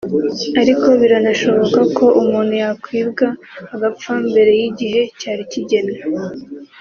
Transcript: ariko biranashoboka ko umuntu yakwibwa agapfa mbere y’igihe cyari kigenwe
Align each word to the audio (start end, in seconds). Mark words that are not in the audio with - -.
ariko 0.61 0.87
biranashoboka 1.01 1.79
ko 1.97 2.05
umuntu 2.21 2.53
yakwibwa 2.63 3.27
agapfa 3.73 4.11
mbere 4.29 4.51
y’igihe 4.59 5.01
cyari 5.19 5.43
kigenwe 5.51 5.99